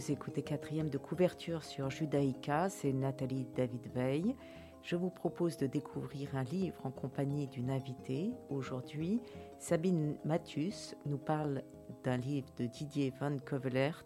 [0.00, 4.34] vous écoutez quatrième de couverture sur Judaïka, c'est Nathalie David Veil.
[4.82, 8.32] Je vous propose de découvrir un livre en compagnie d'une invitée.
[8.48, 9.20] Aujourd'hui,
[9.58, 11.62] Sabine Mathius nous parle
[12.02, 14.04] d'un livre de Didier Van Covelert,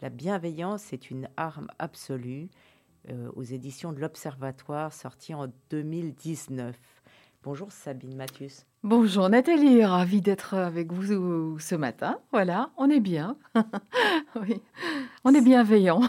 [0.00, 2.48] La bienveillance est une arme absolue,
[3.10, 6.76] euh, aux éditions de l'Observatoire, sorti en 2019.
[7.42, 8.66] Bonjour Sabine Mathius.
[8.82, 12.18] Bonjour Nathalie, ravie d'être avec vous ce matin.
[12.32, 13.36] Voilà, on est bien.
[14.40, 14.60] oui.
[15.24, 16.00] On est bienveillant.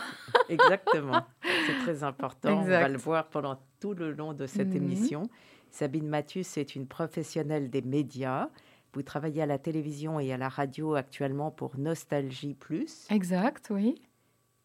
[0.49, 1.25] Exactement,
[1.67, 2.59] c'est très important.
[2.59, 4.77] On va le voir pendant tout le long de cette mhm.
[4.77, 5.29] émission.
[5.69, 8.49] Sabine Mathius est une professionnelle des médias.
[8.93, 13.05] Vous travaillez à la télévision et à la radio actuellement pour Nostalgie Plus.
[13.09, 14.01] Exact, oui.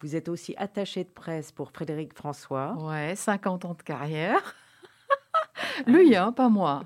[0.01, 2.75] Vous êtes aussi attachée de presse pour Frédéric François.
[2.79, 4.57] Ouais, 50 ans de carrière.
[5.87, 6.83] Lui, hein, pas moi.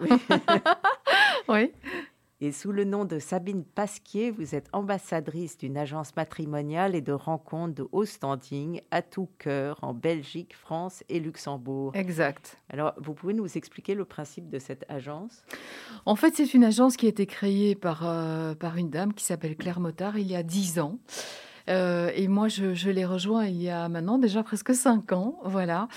[1.49, 1.73] oui.
[2.43, 7.13] Et sous le nom de Sabine Pasquier, vous êtes ambassadrice d'une agence matrimoniale et de
[7.13, 11.93] rencontres de haut standing à tout cœur en Belgique, France et Luxembourg.
[11.95, 12.59] Exact.
[12.69, 15.45] Alors, vous pouvez nous expliquer le principe de cette agence?
[16.05, 19.25] En fait, c'est une agence qui a été créée par, euh, par une dame qui
[19.25, 20.99] s'appelle Claire Motard il y a dix ans.
[21.69, 25.41] Euh, et moi, je, je l'ai rejoint il y a maintenant déjà presque cinq ans.
[25.45, 25.89] Voilà.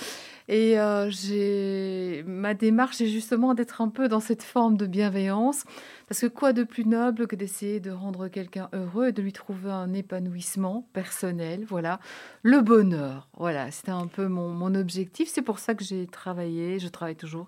[0.52, 5.64] Et euh, j'ai ma démarche est justement d'être un peu dans cette forme de bienveillance,
[6.08, 9.32] parce que quoi de plus noble que d'essayer de rendre quelqu'un heureux et de lui
[9.32, 12.00] trouver un épanouissement personnel, voilà,
[12.42, 15.30] le bonheur, voilà, c'était un peu mon, mon objectif.
[15.32, 17.48] C'est pour ça que j'ai travaillé, je travaille toujours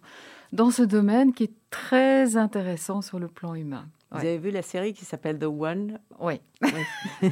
[0.53, 3.87] dans ce domaine qui est très intéressant sur le plan humain.
[4.11, 5.97] Vous avez vu la série qui s'appelle The One?
[6.19, 6.41] Oui.
[6.61, 7.31] oui.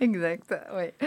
[0.00, 1.06] exact, oui.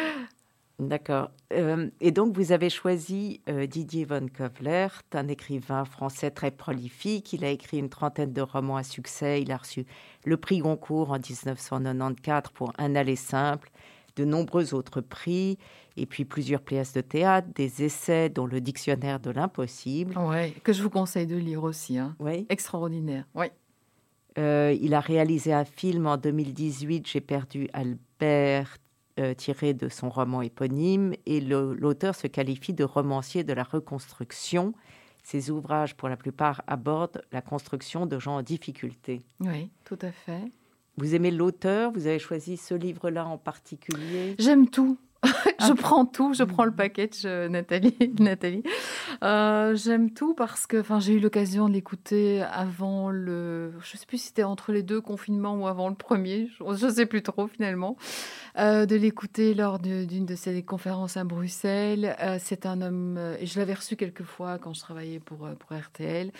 [0.79, 1.31] D'accord.
[1.51, 7.33] Euh, et donc, vous avez choisi euh, Didier von Kovlert, un écrivain français très prolifique.
[7.33, 9.41] Il a écrit une trentaine de romans à succès.
[9.41, 9.85] Il a reçu
[10.25, 13.71] le prix Goncourt en 1994 pour Un aller simple,
[14.15, 15.57] de nombreux autres prix,
[15.97, 20.15] et puis plusieurs pièces de théâtre, des essais, dont le Dictionnaire de l'impossible.
[20.17, 21.97] Oui, que je vous conseille de lire aussi.
[21.97, 22.15] Hein.
[22.19, 22.45] Oui.
[22.49, 23.25] Extraordinaire.
[23.35, 23.47] Oui.
[24.37, 28.77] Euh, il a réalisé un film en 2018, J'ai perdu Albert
[29.19, 34.73] euh, tiré de son roman éponyme, et l'auteur se qualifie de romancier de la reconstruction.
[35.23, 39.21] Ses ouvrages, pour la plupart, abordent la construction de gens en difficulté.
[39.41, 40.51] Oui, tout à fait.
[40.97, 41.91] Vous aimez l'auteur?
[41.91, 44.35] Vous avez choisi ce livre-là en particulier?
[44.39, 44.97] J'aime tout.
[45.59, 47.95] je prends tout, je prends le package, euh, Nathalie.
[48.19, 48.63] Nathalie.
[49.23, 53.71] Euh, j'aime tout parce que j'ai eu l'occasion de l'écouter avant le.
[53.81, 56.85] Je ne sais plus si c'était entre les deux confinements ou avant le premier, je
[56.85, 57.97] ne sais plus trop finalement.
[58.57, 62.15] Euh, de l'écouter lors d'une de, ses conférences à Bruxelles.
[62.39, 66.31] c'est un homme, et je l'avais reçu quelques fois quand je travaillais pour, pour RTL.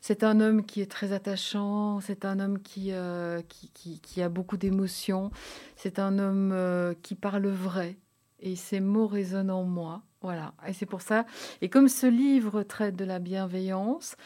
[0.00, 2.92] C'est un homme qui est très attachant, c'est un homme qui,
[4.02, 5.30] qui, a beaucoup d'émotions,
[5.76, 7.96] c'est un homme qui parle vrai
[8.40, 10.02] et ces mots résonnent en moi.
[10.20, 10.54] Voilà.
[10.66, 11.26] Et c'est pour ça.
[11.60, 14.16] Et comme ce livre traite de la bienveillance,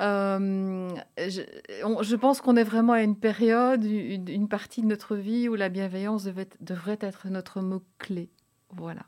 [0.00, 0.88] euh,
[1.18, 5.68] je, pense qu'on est vraiment à une période, une, partie de notre vie où la
[5.68, 6.26] bienveillance
[6.60, 8.30] devrait être notre mot-clé.
[8.70, 9.02] Voilà.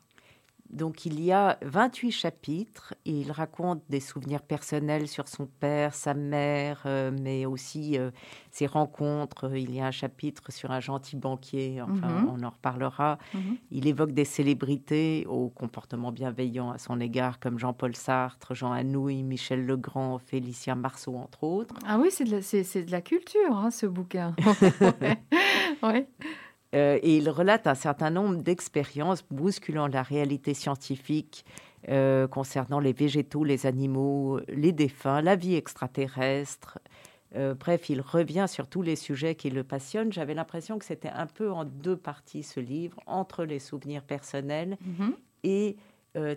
[0.73, 5.95] Donc il y a 28 chapitres et il raconte des souvenirs personnels sur son père,
[5.95, 8.11] sa mère, euh, mais aussi euh,
[8.51, 9.55] ses rencontres.
[9.55, 12.29] Il y a un chapitre sur un gentil banquier, enfin mhm.
[12.31, 13.19] on en reparlera.
[13.35, 13.57] Mhm.
[13.71, 19.23] Il évoque des célébrités au comportement bienveillant à son égard comme Jean-Paul Sartre, Jean Anouilh,
[19.23, 21.75] Michel Legrand, Félicien Marceau entre autres.
[21.87, 24.35] Ah oui, c'est de, la, de la culture hein, ce bouquin.
[25.83, 26.09] ouais.
[26.75, 31.45] Euh, et il relate un certain nombre d'expériences bousculant la réalité scientifique
[31.89, 36.79] euh, concernant les végétaux, les animaux, les défunts, la vie extraterrestre.
[37.35, 40.13] Euh, bref, il revient sur tous les sujets qui le passionnent.
[40.13, 44.77] J'avais l'impression que c'était un peu en deux parties ce livre, entre les souvenirs personnels
[44.83, 45.13] mm-hmm.
[45.45, 45.77] et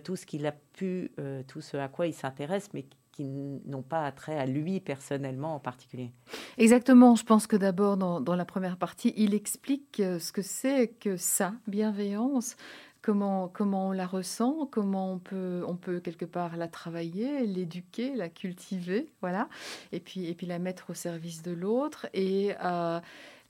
[0.04, 1.12] tout ce qu'il a pu,
[1.48, 5.58] tout ce à quoi il s'intéresse, mais qui n'ont pas attrait à lui personnellement en
[5.58, 6.12] particulier.
[6.58, 7.14] Exactement.
[7.16, 11.16] Je pense que d'abord, dans, la première partie, il explique euh, ce que c'est que
[11.16, 12.56] ça, bienveillance,
[13.00, 18.14] comment, comment on la ressent, comment on peut, on peut quelque part la travailler, l'éduquer,
[18.14, 19.48] la cultiver, voilà,
[19.92, 22.06] et puis, et puis la mettre au service de l'autre.
[22.12, 22.54] Et.
[22.62, 23.00] Euh,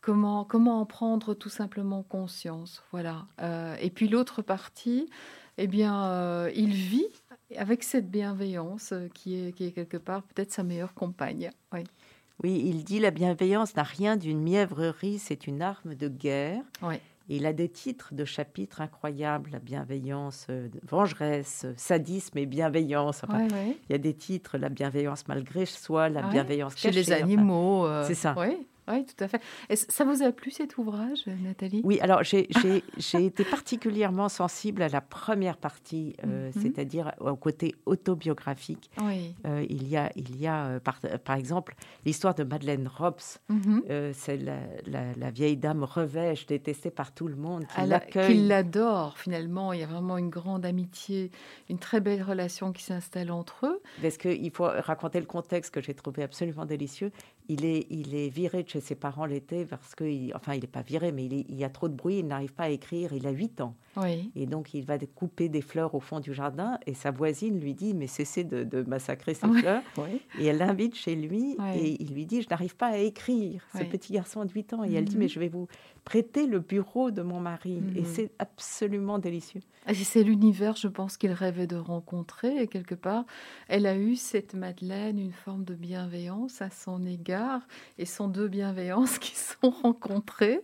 [0.01, 3.27] comment, comment en prendre tout simplement conscience, voilà.
[3.41, 5.11] Euh, et puis l'autre partie,
[5.59, 7.09] eh bien, il vit
[7.57, 11.51] avec cette bienveillance euh, qui est, qui est quelque part peut-être sa meilleure compagne.
[11.73, 11.85] Oui.
[12.43, 16.63] Oui, il dit la bienveillance n'a rien d'une mièvrerie, c'est une arme de guerre.
[16.83, 16.97] Oui.
[17.29, 23.23] Et il a des titres de chapitres incroyables, la bienveillance, euh, vengeresse, sadisme et bienveillance.
[23.41, 27.87] Il y a des titres, la bienveillance malgré soi, la bienveillance chez les animaux.
[27.87, 28.35] Euh, c'est ça.
[28.89, 29.05] Oui.
[29.05, 29.41] Tout à fait.
[29.75, 31.81] ça vous a plu cet ouvrage, Nathalie?
[31.85, 32.47] Oui, alors j'ai
[33.15, 36.63] été particulièrement sensible à la première partie, euh, mhm.
[36.63, 38.91] c'est-à-dire au côté autobiographique.
[39.03, 39.35] Oui.
[39.47, 41.75] Euh, il y a, il y a euh, par, par, exemple,
[42.05, 43.17] l'histoire de Madeleine Robs.
[43.49, 43.83] Mhm.
[44.13, 44.59] C'est la,
[45.17, 48.35] la, vieille dame revêche, détestée par tout le monde, qui l'accueille.
[48.35, 49.73] Qui l'adore, finalement.
[49.73, 51.31] Il y a vraiment une grande amitié,
[51.69, 53.83] une très belle relation qui s'installe entre eux.
[54.01, 57.11] Parce qu'il faut raconter le contexte que j'ai trouvé absolument délicieux.
[57.49, 61.25] Il est, viré de ses parents l'été parce que, enfin, il n'est pas viré, mais
[61.27, 63.77] il, y a trop de bruit, il n'arrive pas à écrire, il a 8 ans.
[63.97, 64.31] Oui.
[64.35, 67.75] Et donc, il va couper des fleurs au fond du jardin et sa voisine lui
[67.75, 69.83] dit, mais cessez de, massacrer ces fleurs.
[70.39, 73.85] Et elle l'invite chez lui et il lui dit, je n'arrive pas à écrire, ce
[73.85, 74.85] petit garçon de 8 ans.
[74.85, 75.23] Et elle dit, mhm.
[75.23, 75.69] mais je vais vous
[76.05, 77.83] prêter le bureau de mon mari.
[77.97, 78.07] Et mhm.
[78.07, 79.61] c'est absolument délicieux.
[79.93, 82.63] C'est l'univers, je pense, qu'il rêvait de rencontrer.
[82.63, 83.25] Et quelque part,
[83.69, 87.61] elle a eu, cette Madeleine, une forme de bienveillance à son égard.
[87.99, 90.61] Et sont deux bienveillances qui sont rencontrées.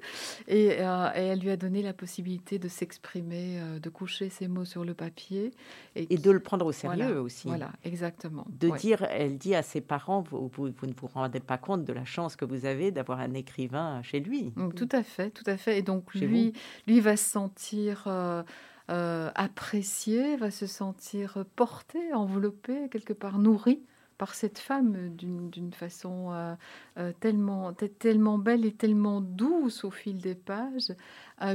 [0.49, 4.49] Et, euh, et elle lui a donné la possibilité de s'exprimer, euh, de coucher ses
[4.49, 5.53] mots sur le papier.
[5.95, 7.49] Et, de le prendre au sérieux aussi.
[7.49, 8.47] Voilà, exactement.
[8.49, 11.85] De dire, elle dit à ses parents, vous, vous, vous, ne vous rendez pas compte
[11.85, 14.53] de la chance que vous avez d'avoir un écrivain chez lui.
[14.57, 15.79] Mm, tout à fait, tout à fait.
[15.79, 16.53] Et donc, lui,
[16.87, 18.05] lui va se sentir...
[18.07, 18.43] Euh,
[18.91, 23.81] euh, apprécié, va se sentir porté, enveloppé, quelque part nourri
[24.23, 26.55] par cette femme d'une façon euh,
[26.97, 30.93] euh, tellement, tellement belle et tellement douce au fil des pages,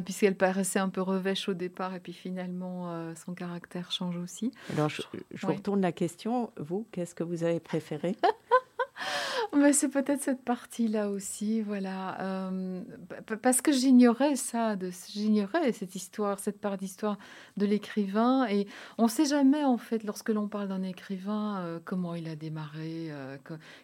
[0.04, 4.52] puisqu'elle paraissait un peu revêche au départ et puis finalement son caractère change aussi.
[4.74, 8.18] Alors je, vous retourne la question, vous, qu'est-ce que vous avez préféré?
[9.56, 12.20] Mais c'est peut-être cette partie-là aussi, voilà.
[12.22, 12.82] Euh,
[13.42, 14.76] parce que j'ignorais ça,
[15.14, 17.18] j'ignorais cette histoire, cette part d'histoire
[17.56, 18.48] de l'écrivain.
[18.48, 18.68] Et
[18.98, 22.36] on ne sait jamais, en fait, lorsque l'on parle d'un écrivain, euh, comment il a
[22.36, 23.38] démarré, euh,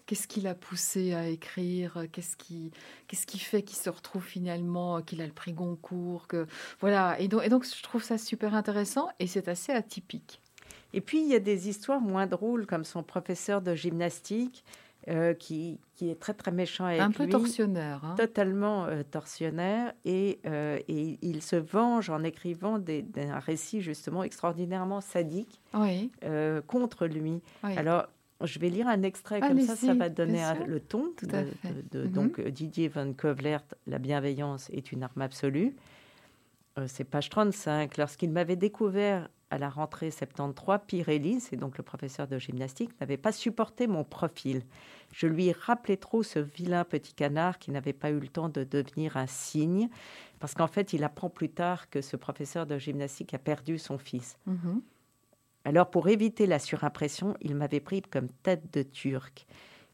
[0.06, 2.71] qu'est-ce qui l'a poussé à écrire, qu'est-ce qui,
[3.07, 6.27] qu'est-ce qui fait qu'il se retrouve finalement, qu'il a le prix Goncourt.
[6.27, 6.45] Que,
[6.80, 7.19] voilà.
[7.19, 10.42] Et donc, et donc, je trouve ça super intéressant et c'est assez atypique.
[10.94, 14.63] Et puis, il y a des histoires moins drôles, comme son professeur de gymnastique
[15.10, 18.02] euh, qui, qui, est très très méchant avec Un peu tortionnaire.
[18.06, 18.16] Hein.
[18.16, 19.94] Totalement euh, tortionnaire.
[20.06, 25.60] Et, euh, et, il se venge en écrivant des, un récit justement extraordinairement sadique
[26.68, 27.42] contre lui.
[27.64, 28.08] Alors,
[28.42, 31.12] je vais lire un extrait comme ça, ça va donner le ton.
[31.22, 31.48] De,
[31.94, 32.08] mhm.
[32.08, 35.76] Donc, Didier Van Kovlert, La bienveillance est une arme absolue.
[36.88, 37.98] C'est page 35.
[37.98, 43.18] Lorsqu'il m'avait découvert à la rentrée 73, Pirelli, c'est donc le professeur de gymnastique, n'avait
[43.18, 44.64] pas supporté mon profil.
[45.12, 48.64] Je lui rappelais trop ce vilain petit canard qui n'avait pas eu le temps de
[48.64, 49.90] devenir un cygne,
[50.40, 54.00] parce qu'en fait, il apprend plus tard que ce professeur de gymnastique a perdu son
[54.00, 54.40] fils.
[54.48, 54.82] Mhm.
[55.66, 59.46] Alors, pour éviter la surimpression, il m'avait pris comme tête de turc.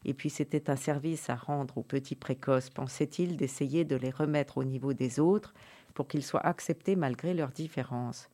[0.06, 4.56] Et puis, c'était un service à rendre aux petits précoces, pensait-il, d'essayer de les remettre
[4.56, 5.52] au niveau des autres
[5.92, 8.30] pour qu'ils soient acceptés malgré leurs différences.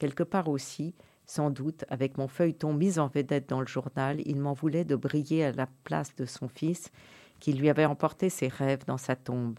[0.00, 0.94] Quelque part aussi,
[1.26, 4.96] sans doute, avec mon feuilleton mis en vedette dans le journal, il m'en voulait de
[4.96, 6.90] briller à la place de son fils,
[7.38, 9.58] qui lui avait emporté ses rêves dans sa tombe.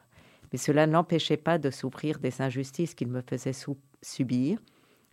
[0.51, 3.55] Mais cela n'empêchait pas de souffrir des injustices qu'il me faisait
[4.01, 4.57] subir.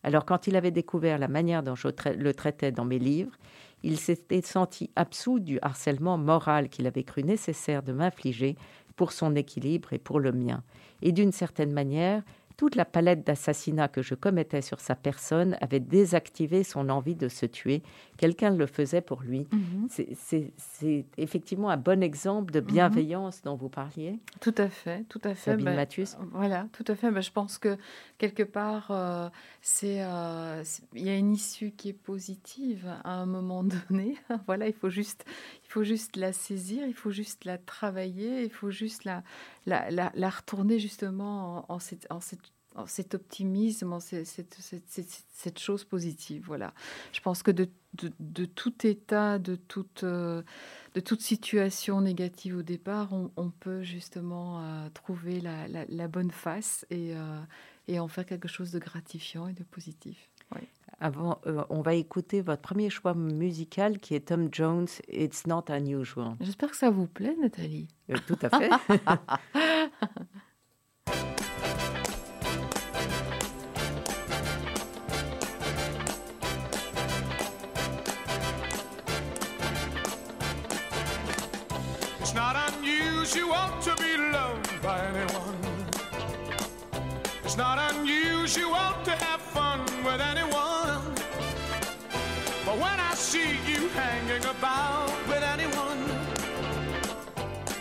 [0.02, 3.36] Alors quand il avait découvert la manière dont je le traitais dans mes livres,
[3.82, 8.56] il s'était senti absous du harcèlement moral qu'il avait cru nécessaire de m'infliger
[8.96, 10.62] pour son équilibre et pour le mien.
[11.02, 12.22] Et d'une certaine manière,
[12.58, 17.28] toute la palette d'assassinats que je commettais sur sa personne avait désactivé son envie de
[17.28, 17.84] se tuer.
[18.16, 19.46] Quelqu'un le faisait pour lui.
[19.52, 19.88] Mhm.
[19.88, 22.66] C'est effectivement un bon exemple de mhm.
[22.66, 24.18] bienveillance dont vous parliez.
[24.40, 25.56] Tout à fait, tout à fait.
[25.56, 25.86] Ben,
[26.32, 27.12] voilà, tout à fait.
[27.12, 27.78] Ben, je pense que
[28.18, 29.28] quelque part, euh,
[29.84, 34.16] euh, c'est il y a une issue qui est positive à un moment donné.
[34.46, 35.24] voilà, il faut juste,
[35.68, 39.22] il faut juste la saisir, il faut juste la travailler, il faut juste la,
[39.66, 42.52] la, la, retourner justement en, cette, en cette
[42.86, 46.44] cet optimisme, en cette, cette, chose positive.
[46.46, 46.72] Voilà.
[47.12, 50.42] Je pense que de, de, de tout état, de toute, euh,
[50.94, 57.16] de toute situation négative au départ, on, peut justement euh, trouver la, bonne face et,
[57.16, 57.40] euh,
[57.88, 60.28] et en faire quelque chose de gratifiant et de positif.
[61.00, 65.64] Avant, euh, on va écouter votre premier choix musical qui est Tom Jones, It's Not
[65.68, 66.34] Unusual.
[66.40, 67.86] J'espère que ça vous plaît, Nathalie.
[68.10, 68.70] Euh, tout à fait.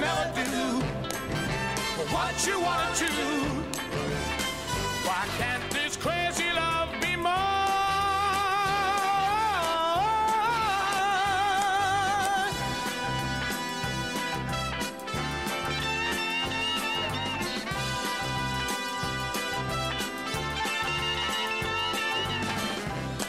[0.00, 0.80] never do
[2.14, 3.04] what you want to.
[5.06, 7.30] Why can't this crazy love be more?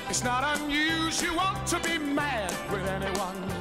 [0.09, 3.60] It's not unusual to be mad with anyone.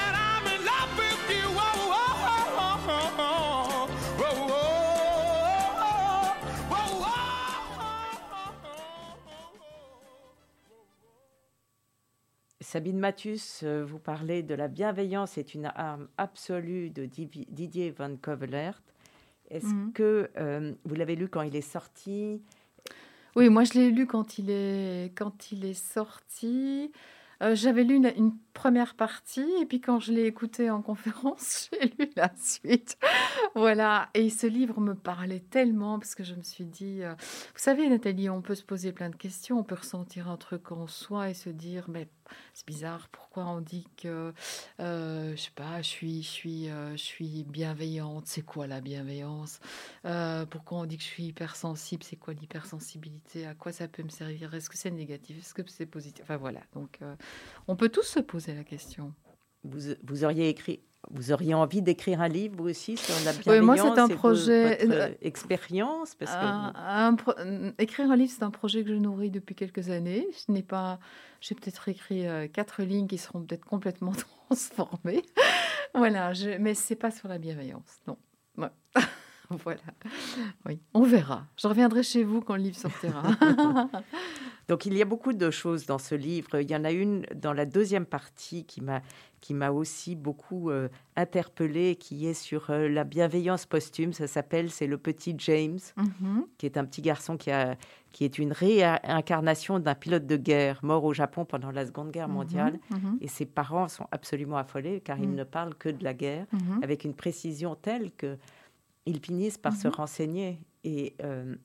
[12.71, 18.15] Sabine Mathus, euh, vous parlez de la bienveillance est une arme absolue de Didier Van
[18.15, 18.81] Covelert.
[19.49, 19.91] Est-ce Mhm.
[19.91, 22.41] que euh, vous l'avez lu quand il est sorti?
[23.35, 26.93] Oui, moi je l'ai lu quand il est, quand il est sorti.
[27.43, 31.69] Euh, J'avais lu une, une première partie et puis quand je l'ai écouté en conférence,
[31.81, 32.97] j'ai lu la suite.
[33.55, 34.09] voilà.
[34.13, 37.87] Et ce livre me parlait tellement parce que je me suis dit, euh, vous savez
[37.89, 41.29] Nathalie, on peut se poser plein de questions, on peut ressentir un truc en soi
[41.29, 42.07] et se dire, mais
[42.53, 44.33] c'est bizarre, pourquoi on dit que,
[44.79, 48.79] euh, je sais pas, je suis, je suis, euh, je suis bienveillante, c'est quoi la
[48.81, 49.59] bienveillance
[50.05, 54.03] Euh, Pourquoi on dit que je suis hypersensible, c'est quoi l'hypersensibilité À quoi ça peut
[54.03, 56.23] me servir Est-ce que c'est négatif Est-ce que c'est positif?
[56.23, 57.15] Enfin voilà, donc euh,
[57.67, 59.13] on peut tous se poser la question.
[59.63, 63.47] vous, vous auriez écrit, vous auriez envie d'écrire un livre vous aussi sur la bienveillance
[63.59, 66.37] Oui, moi, c'est un et projet- votre, euh, expérience parce que
[66.77, 67.33] Un- pro-
[67.79, 70.27] écrire un livre, c'est un projet que je nourris depuis quelques années.
[70.47, 70.99] Je n'ai pas,
[71.39, 74.13] j'ai peut-être écrit euh, quatre lignes qui seront peut-être complètement
[74.47, 75.23] transformées.
[75.95, 78.17] voilà, je, mais c'est pas sur la bienveillance, non.
[78.57, 78.69] Ouais.
[79.49, 79.81] voilà.
[80.65, 81.45] Oui, on verra.
[81.57, 83.23] Je reviendrai chez vous quand le livre sortira.
[84.71, 86.57] Donc il y a beaucoup de choses dans ce livre.
[86.61, 89.01] Il y en a une dans la deuxième partie qui m'a
[89.41, 90.87] qui m'a aussi beaucoup euh,
[91.17, 94.13] interpellée, qui est sur euh, la bienveillance posthume.
[94.13, 96.45] Ça s'appelle c'est le petit James, Mhm.
[96.57, 97.75] qui est un petit garçon qui a
[98.13, 102.29] qui est une réincarnation d'un pilote de guerre mort au Japon pendant la Seconde Guerre
[102.29, 102.79] mondiale.
[102.91, 103.17] Mhm.
[103.19, 105.35] Et ses parents sont absolument affolés car ils Mhm.
[105.35, 106.45] ne parlent que de la guerre
[106.81, 108.37] avec une précision telle que
[109.05, 111.55] ils finissent par se renseigner et, euh,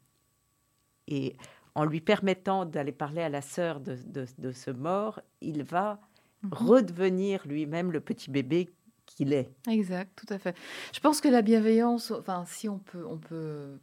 [1.07, 1.37] et
[1.77, 6.01] en lui permettant d'aller parler à la sœur de, de- de ce mort, il va
[6.43, 6.51] Mhm.
[6.53, 8.69] redevenir lui-même le petit bébé
[9.07, 9.49] qu'il est.
[9.69, 10.55] Exact, tout à fait.
[10.93, 13.79] Je pense que la bienveillance, enfin, si on peut, on peut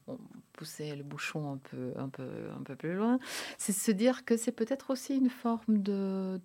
[0.53, 3.19] pousser le bouchon un peu, un peu, un peu plus loin,
[3.57, 6.39] c'est se dire que c'est peut-être aussi une forme de-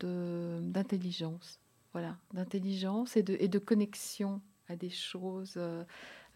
[0.62, 1.60] d'intelligence,
[1.92, 5.82] voilà, d'intelligence et de, et de connexion à des choses euh,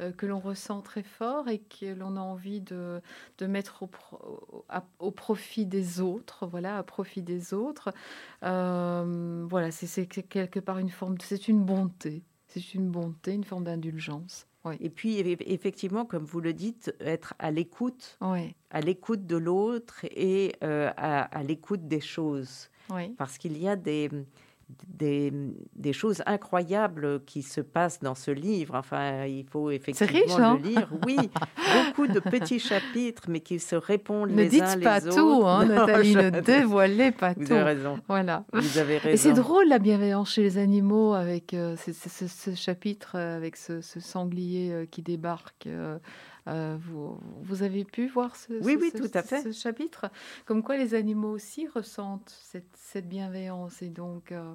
[0.00, 3.00] euh, que l'on ressent très fort et que l'on a envie de,
[3.38, 7.90] de mettre au, pro- à- au profit des autres, voilà, à profit des autres.
[8.42, 12.22] Euh, voilà, c'est, c'est quelque part une forme, c'est une bonté.
[12.48, 14.46] C'est une bonté, une forme d'indulgence.
[14.64, 14.76] Oui.
[14.80, 19.36] Et puis, eff- effectivement, comme vous le dites, être à l'écoute, Oui, à l'écoute de
[19.36, 22.68] l'autre et euh, à, à l'écoute des choses.
[22.90, 23.10] oui.
[23.16, 24.10] Parce qu'il y a des,
[24.88, 25.32] des,
[25.76, 28.74] des choses incroyables qui se passent dans ce livre.
[28.74, 30.88] Enfin, il faut effectivement riche, hein le lire.
[31.06, 35.10] Oui, beaucoup de petits chapitres, mais qui se répondent Ne les dites uns pas les
[35.10, 35.46] tout, autres.
[35.46, 37.52] hein, Non, Nathalie, je- ne dévoilez pas Vous tout.
[37.52, 37.98] avez raison.
[38.08, 38.44] Voilà.
[38.52, 39.14] Vous avez raison.
[39.14, 43.16] Et c'est drôle la bienveillance chez les animaux avec euh, ce, ce- ce- ce chapitre,
[43.16, 45.66] euh, avec ce, ce sanglier euh, qui débarque.
[45.66, 45.98] euh,
[46.48, 49.42] euh, vous, vous avez pu voir ce, Oui, ce- oui, ce- tout à fait.
[49.42, 50.06] ce chapitre?
[50.44, 53.80] Comme quoi les animaux aussi ressentent cette, cette bienveillance.
[53.80, 54.52] Et donc, euh,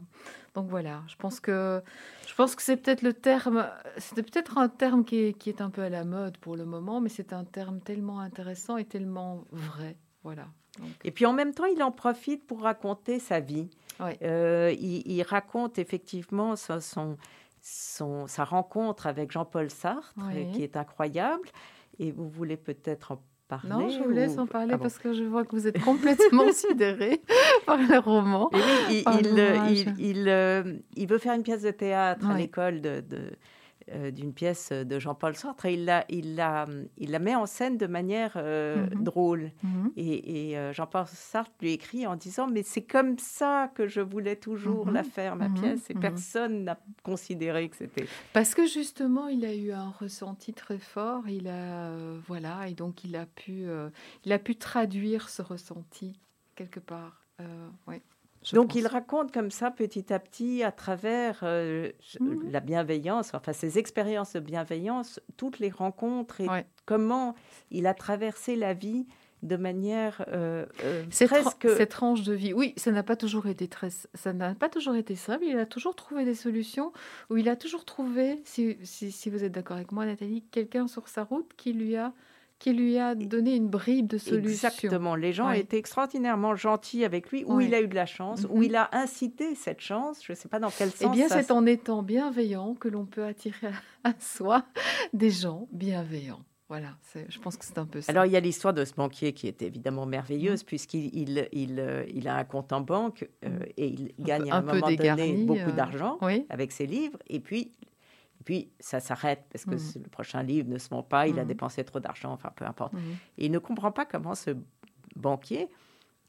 [0.56, 1.82] donc voilà, je pense que,
[2.28, 5.62] je pense que c'est peut-être le terme, c'était peut-être un terme qui est, qui est
[5.62, 8.86] un peu à la mode pour le moment, mais c'est un terme tellement intéressant et
[8.86, 9.98] tellement vrai.
[10.24, 10.48] Voilà.
[10.80, 13.70] Donc, Et puis en même temps, il en profite pour raconter sa vie.
[14.24, 17.18] Euh, il, il raconte effectivement son, son-
[17.62, 20.14] son, sa rencontre avec Jean-Paul Sartre,
[20.54, 21.50] qui est incroyable.
[22.00, 25.14] Et vous voulez peut-être en parler Non, je vous laisse en parler ah parce que
[25.14, 27.22] je vois que vous êtes complètement sidéré
[27.66, 28.50] par le roman.
[28.54, 33.04] Et oui, il, il, il, il, veut faire une pièce de théâtre à l'école de
[33.94, 36.66] euh, d'une pièce de Jean-Paul Sartre et il la, il, la,
[36.98, 39.04] il la met en scène de manière euh, mhm.
[39.04, 39.52] drôle.
[39.64, 39.92] Mhm.
[39.96, 44.36] Et, euh, Jean-Paul Sartre lui écrit en disant Mais c'est comme ça que je voulais
[44.36, 44.94] toujours mhm.
[44.94, 48.08] la faire, ma pièce, et personne n'a considéré que c'était.
[48.34, 51.92] Parce que justement, il a eu un ressenti très fort, il a,
[52.28, 53.66] voilà, et donc il a, pu,
[54.26, 56.20] il a pu traduire ce ressenti
[56.56, 57.26] quelque part.
[57.88, 58.02] ouais.
[58.54, 62.52] Donc il raconte comme ça petit à petit à travers euh, mhm.
[62.52, 66.48] la bienveillance, enfin ses expériences de bienveillance, toutes les rencontres et
[66.86, 67.36] comment
[67.72, 69.08] il a traversé la vie
[69.44, 71.70] de manière euh, euh cette, presque...
[71.70, 72.54] cette tranche de vie.
[72.54, 75.44] Oui, ça n'a pas toujours été très, ça n'a pas toujours été simple.
[75.46, 76.92] Il a toujours trouvé des solutions.
[77.30, 80.88] Ou il a toujours trouvé, si, si, si vous êtes d'accord avec moi, Nathalie, quelqu'un
[80.88, 82.14] sur sa route qui lui a
[82.60, 84.70] qui lui a donné une bribe de solution.
[84.70, 85.16] Exactement.
[85.16, 88.46] Les gens ont été extraordinairement gentils avec lui, où il a eu de la chance,
[88.50, 88.64] où mhm.
[88.64, 90.24] il a incité cette chance.
[90.24, 91.10] Je ne sais pas dans quel sens.
[91.14, 93.70] Eh bien, c'est en étant bienveillant que l'on peut attirer
[94.04, 94.66] à soi
[95.14, 96.42] des gens bienveillants.
[96.70, 96.98] Voilà,
[97.30, 98.12] je pense que c'est un peu ça.
[98.12, 100.66] Alors, il y a l'histoire de ce banquier qui est évidemment merveilleuse, mhm.
[100.66, 103.66] puisqu'il il, il, a un compte en banque euh, mhm.
[103.78, 106.18] et il gagne à un, moment donné beaucoup euh, d'argent
[106.50, 107.20] avec ses livres.
[107.28, 107.72] Et puis,
[108.48, 110.04] puis, ça s'arrête parce que mmh.
[110.04, 111.48] le prochain livre ne se vend pas, il a mmh.
[111.50, 112.94] dépensé trop d'argent, enfin, peu importe.
[112.94, 113.00] Mmh.
[113.40, 114.52] Et il ne comprend pas comment ce
[115.18, 115.68] banquier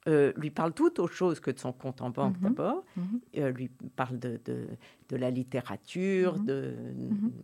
[0.08, 2.84] euh, lui parle tout autre chose que de son compte en banque d'abord.
[3.36, 4.66] Euh, lui parle de, de,
[5.10, 6.74] de la littérature, de,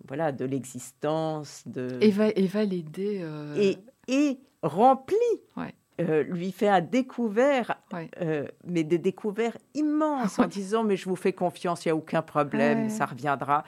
[0.09, 1.63] voilà, de l'existence.
[1.67, 1.99] De...
[2.01, 3.21] Et va, et va l'aider.
[3.23, 3.79] Euh, et,
[4.09, 5.17] et rempli
[5.57, 5.75] ouais.
[6.01, 7.77] Euh, lui fait un découvert,
[8.21, 11.97] euh, mais des découvertes immenses, en disant mais je vous fais confiance, il n'y a
[11.97, 13.63] aucun problème, ça reviendra.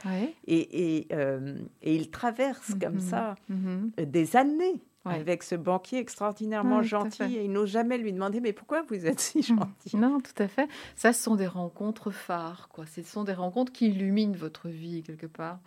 [0.47, 3.01] Et, et, euh, et, il traverse comme mhm.
[3.01, 3.92] ça mhm.
[4.05, 8.83] des années avec ce banquier extraordinairement gentil et il n'ose jamais lui demander mais pourquoi
[8.83, 9.45] vous êtes si mhm.
[9.45, 9.97] gentil?
[9.97, 10.69] Non, tout à fait.
[10.95, 12.87] Ça, ce sont des rencontres phares, quoi.
[12.87, 15.61] Ce sont des rencontres qui illuminent votre vie quelque part.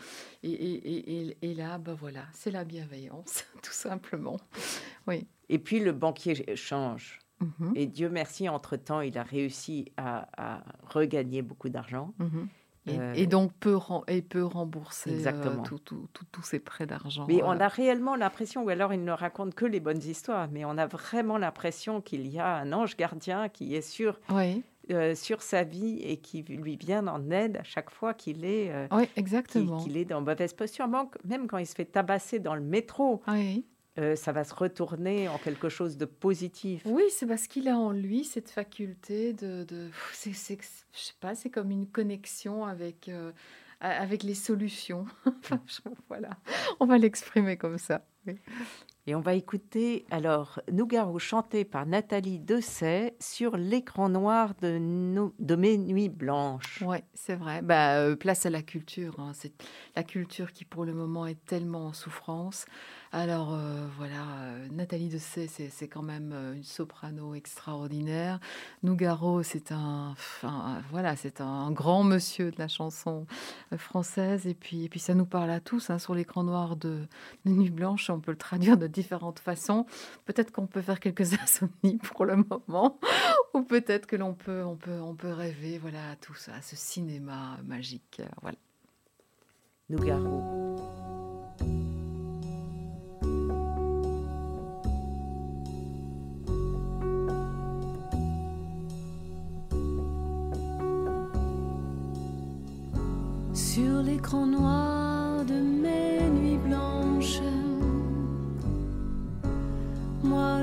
[0.43, 4.37] Et, et, et là, ben voilà, c'est la bienveillance, tout simplement.
[5.07, 5.27] Oui.
[5.49, 7.19] Et puis le banquier change.
[7.39, 7.73] Mhm.
[7.75, 12.13] Et Dieu merci, entre-temps, il a réussi à, regagner beaucoup d'argent.
[12.87, 15.55] Euh, et, donc peut, et peut rembourser euh,
[16.31, 17.25] tous ses prêts d'argent.
[17.27, 20.65] Mais on a réellement l'impression, ou alors il ne raconte que les bonnes histoires, mais
[20.65, 25.41] on a vraiment l'impression qu'il y a un ange gardien qui est sur, euh, sur
[25.41, 28.71] sa vie et qui lui vient en aide à chaque fois qu'il est,
[29.15, 29.77] exactement.
[29.77, 30.87] Qu'il, est dans mauvaise posture.
[31.25, 33.65] Même quand il se fait tabasser dans le métro, oui.
[33.99, 36.83] Euh, ça va se retourner en quelque chose de positif.
[36.85, 40.37] Oui, c'est parce qu'il a en lui cette faculté de, de c'est, je
[40.93, 43.31] sais pas, c'est comme une connexion avec euh,
[43.81, 45.05] avec les solutions.
[46.07, 46.29] voilà,
[46.79, 48.05] on va l'exprimer comme ça.
[49.09, 55.79] Et on va écouter alors Nougaro chanté par Nathalie Dessay sur l'écran noir de, Mes
[55.79, 56.83] Nuits Blanches.
[56.85, 57.63] Oui, c'est vrai.
[57.63, 59.15] Bah, euh, place à la culture.
[59.17, 59.31] Hein.
[59.33, 59.51] C'est
[59.95, 62.67] la culture qui pour le moment est tellement en souffrance.
[63.11, 68.39] Alors euh, voilà, euh, Nathalie Dessay, c'est quand même une soprano extraordinaire.
[68.83, 70.13] Nougaro, c'est un,
[70.91, 73.25] voilà, c'est un grand monsieur de la chanson
[73.75, 74.45] française.
[74.45, 77.07] Et puis, et puis ça nous parle à tous hein, sur l'écran noir de,
[77.45, 78.11] de Nuit Blanche.
[78.11, 79.85] On peut le traduire de différentes façons.
[80.25, 82.99] Peut-être qu'on peut faire quelques insomnies pour le moment,
[83.53, 86.61] ou peut-être que l'on peut, on peut, on peut rêver, voilà, à tout ça, à
[86.61, 88.21] ce cinéma magique.
[88.41, 88.57] Voilà.
[89.89, 90.43] Nougaro.
[103.53, 105.08] Sur l'écran noir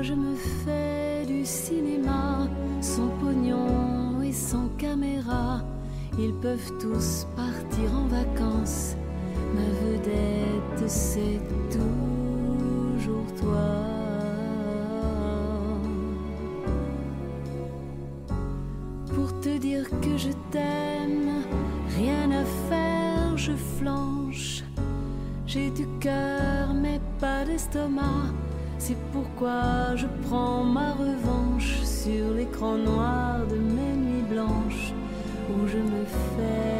[0.07, 2.47] je me fais du cinéma,
[2.79, 5.61] sans pognon et sans caméra.
[6.17, 8.95] Ils peuvent tous partir en vacances.
[9.53, 13.69] Ma vedette, c'est toujours toi.
[19.13, 21.43] Pour te dire que je t'aime,
[21.97, 24.63] rien à faire, je flanche.
[25.45, 28.31] J'ai du cœur, mais pas d'estomac.
[28.87, 34.93] C'est pourquoi je prends ma revanche sur l'écran noir de mes nuits blanches
[35.49, 36.76] où je me fais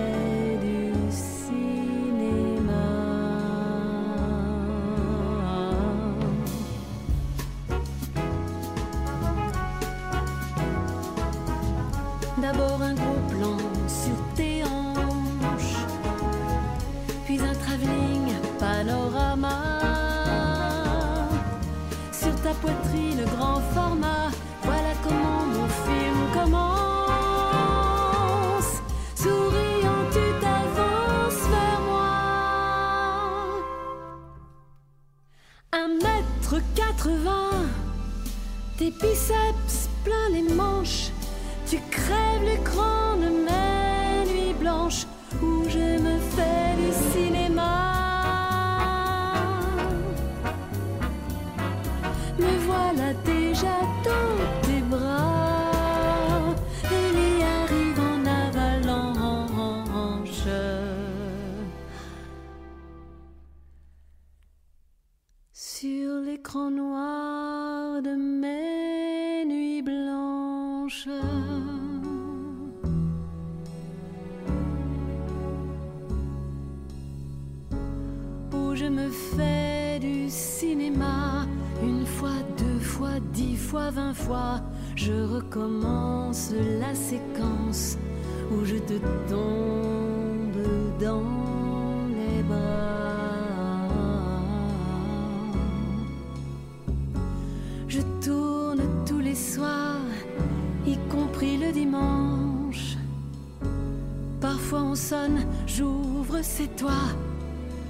[104.48, 107.02] Parfois on sonne, j'ouvre, c'est toi.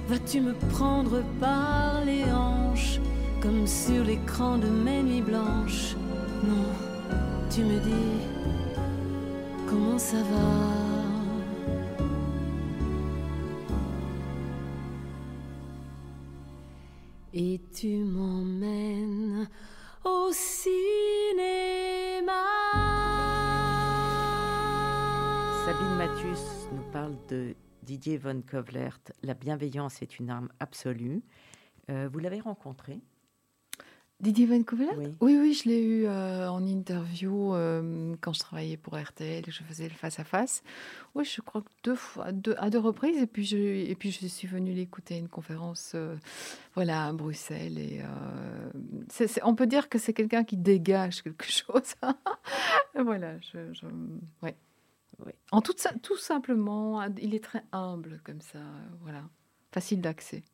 [0.08, 2.98] Vas-tu me prendre par les hanches,
[3.40, 5.94] comme sur l'écran de mes nuits blanches
[6.42, 6.66] Non,
[7.48, 8.18] tu me dis,
[9.68, 10.50] comment ça va?
[17.34, 18.47] Et tu m'emmènes
[25.78, 28.98] Sabine Mathius nous parle de Didier von Kovlert.
[29.22, 31.22] La bienveillance est une arme absolue.
[31.90, 32.98] Euh, vous l'avez rencontré?
[34.20, 35.14] Didier Van Couvelaert Oui.
[35.20, 39.62] oui, oui, je l'ai eu euh, en interview euh, quand je travaillais pour RTL, je
[39.62, 40.64] faisais le face-à-face.
[41.14, 43.16] Oui, je crois que deux fois, deux, à deux reprises.
[43.22, 46.16] Et puis, je, et puis je suis venue l'écouter à une conférence euh,
[46.74, 47.78] voilà, à Bruxelles.
[47.78, 48.02] Et,
[49.08, 51.94] c'est- on peut dire que c'est quelqu'un qui dégage quelque chose.
[52.96, 53.86] voilà, je, je-
[54.42, 54.56] ouais.
[55.24, 55.32] Oui.
[55.50, 58.60] En tout, tout simplement, il est très humble comme ça.
[59.00, 59.28] Voilà,
[59.72, 60.44] facile d'accès.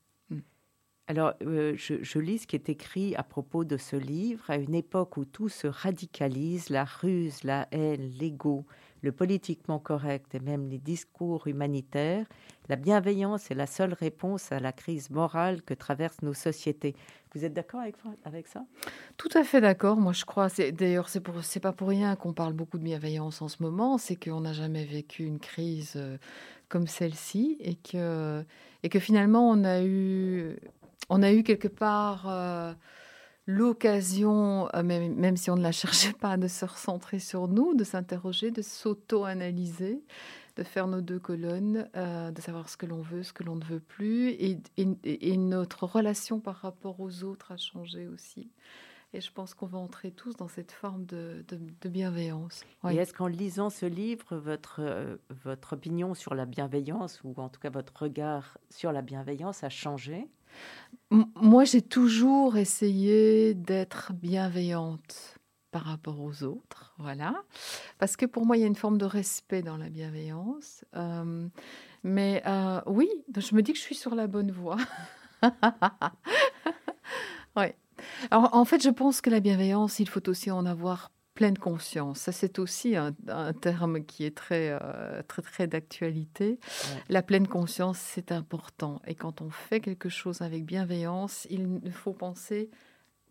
[1.06, 4.48] Alors, euh, je, je lis ce qui est écrit à propos de ce livre.
[4.48, 8.64] À une époque où tout se radicalise, la ruse, la haine, l'ego,
[9.04, 12.26] le politiquement correct et même les discours humanitaires,
[12.68, 16.96] la bienveillance est la seule réponse à la crise morale que traversent nos sociétés.
[17.34, 17.82] Vous êtes d'accord
[18.24, 18.64] avec, ça?
[19.16, 19.96] Tout à fait d'accord.
[19.96, 20.48] Moi, je crois.
[20.72, 23.98] D'ailleurs, c'est pour, pas pour rien qu'on parle beaucoup de bienveillance en ce moment.
[23.98, 26.16] C'est qu'on n'a jamais vécu une crise euh,
[26.68, 28.42] comme celle-ci et que
[28.82, 30.56] et que finalement on a eu
[31.08, 32.72] on a eu quelque part euh,
[33.46, 37.74] l'occasion, euh, même, même si on ne la cherchait pas, de se recentrer sur nous,
[37.74, 40.02] de s'interroger, de s'auto-analyser,
[40.56, 43.56] de faire nos deux colonnes, euh, de savoir ce que l'on veut, ce que l'on
[43.56, 48.50] ne veut plus, et, notre relation par rapport aux autres a changé aussi.
[49.12, 52.64] Et je pense qu'on va entrer tous dans cette forme de, de- bienveillance.
[52.88, 57.60] Est-ce qu'en lisant ce livre, votre, euh, votre opinion sur la bienveillance, ou en tout
[57.60, 60.26] cas votre regard sur la bienveillance, a changé?
[61.10, 65.38] Moi, j'ai toujours essayé d'être bienveillante
[65.70, 67.34] par rapport aux autres, voilà.
[67.98, 70.84] Parce que pour moi, il y a une forme de respect dans la bienveillance.
[70.94, 71.48] Euh,
[72.04, 74.76] mais euh, oui, je me dis que je suis sur la bonne voie.
[77.56, 77.76] ouais.
[78.30, 82.20] Alors, en fait, je pense que la bienveillance, il faut aussi en avoir pleine conscience.
[82.20, 86.58] Ça, c'est aussi un, un terme qui est très, euh, très, très d'actualité.
[86.60, 87.02] Ouais.
[87.08, 89.02] La pleine conscience, c'est important.
[89.06, 92.70] Et quand on fait quelque chose avec bienveillance, il ne faut penser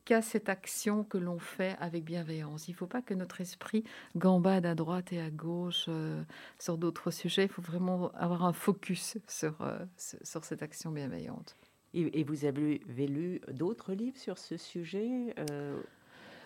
[0.05, 2.67] qu'à cette action que l'on fait avec bienveillance.
[2.67, 3.85] Il ne faut pas que notre esprit
[4.17, 6.21] gambade à droite et à gauche euh,
[6.59, 7.43] sur d'autres sujets.
[7.43, 11.55] Il faut vraiment avoir un focus sur, euh, sur cette action bienveillante.
[11.93, 15.33] et, et vous avez, lu d'autres livres sur ce sujet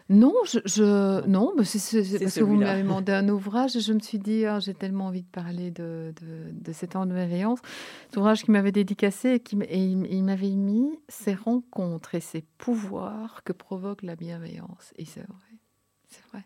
[0.09, 3.91] Non, je, je- non, mais c'est parce que vous m'avez demandé un ouvrage et je
[3.91, 7.13] me suis dit, ah, j'ai tellement envie de parler de, de, de cet temps de
[7.13, 7.59] bienveillance.
[8.07, 12.21] Cet ouvrage qui m'avait dédicacé et, qui, et il, il m'avait mis ces rencontres et
[12.21, 14.93] ces pouvoirs que provoque la bienveillance.
[14.97, 15.57] Et c'est vrai,
[16.07, 16.45] c'est vrai.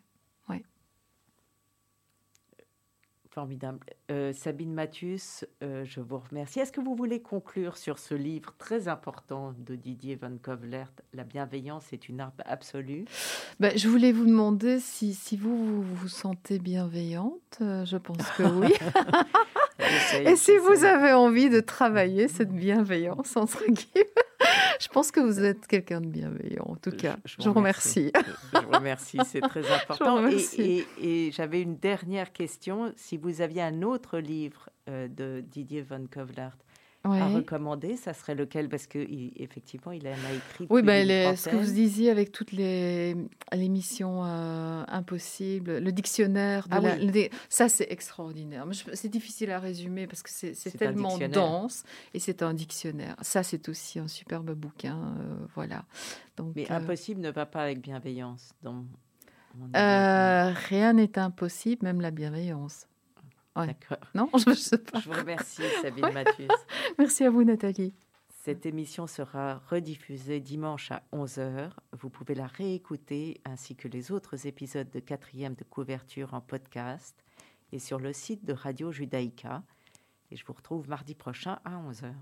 [3.34, 3.80] Formidable.
[4.12, 6.60] Euh, Sabine Mathius, euh, je vous remercie.
[6.60, 11.24] Est-ce que vous voulez conclure sur ce livre très important de Didier Van Kovlert, La
[11.24, 13.06] bienveillance est une arme absolue?
[13.62, 17.60] Ben, je voulais vous demander si, si vous, vous vous sentez bienveillante.
[17.62, 18.74] Euh, Je pense que oui.
[20.26, 24.10] Et si vous avez envie de travailler cette bienveillance, entre guillemets,
[24.82, 27.18] je pense que vous êtes quelqu'un de bienveillant, en tout cas.
[27.26, 28.12] Je, vous remercie.
[28.54, 30.28] Je, vous remercie, c'est très important.
[30.58, 32.92] Et, et, j'avais une dernière question.
[32.96, 36.58] Si vous aviez un autre livre euh, de Didier Van Kovlart
[37.04, 38.70] à recommander, ça serait lequel?
[38.70, 40.68] Parce qu'effectivement, il, il en a écrit.
[40.70, 43.16] Oui, ben, ce que vous disiez avec toutes les,
[43.54, 48.66] les missions euh, impossibles, le dictionnaire, de ah ça c'est extraordinaire.
[48.94, 51.84] C'est difficile à résumer parce que c'est tellement dense
[52.14, 53.16] et c'est un dictionnaire.
[53.22, 54.98] Ça, c'est aussi un superbe bouquin.
[54.98, 55.86] Euh, voilà.
[56.38, 58.54] Donc, Mais euh, impossible ne va pas avec bienveillance.
[59.74, 62.88] Rien n'est impossible, même la bienveillance.
[63.56, 63.98] D'accord.
[64.16, 65.00] Non, je ne sais pas.
[65.00, 66.48] Je vous remercie, Sabine Mathieu.
[66.98, 67.94] Merci à vous, Nathalie.
[68.44, 71.70] Cette émission sera rediffusée dimanche à 11h.
[71.92, 77.16] Vous pouvez la réécouter ainsi que les autres épisodes de quatrième de couverture en podcast
[77.72, 79.64] et sur le site de Radio Judaïka.
[80.32, 82.14] Et je vous retrouve mardi prochain à 11h.